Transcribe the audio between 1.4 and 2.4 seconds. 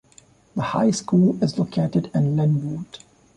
is located in